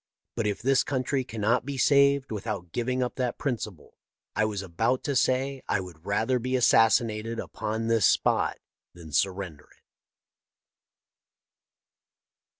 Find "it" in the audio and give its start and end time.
9.65-9.83